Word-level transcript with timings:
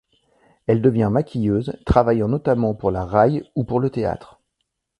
Elle 0.65 0.81
devient 0.81 1.09
maquilleuse, 1.11 1.77
travaillant 1.85 2.27
notamment 2.27 2.73
pour 2.73 2.89
la 2.89 3.05
Rai 3.05 3.43
ou 3.53 3.63
pour 3.65 3.79
le 3.79 3.91
théâtre. 3.91 4.41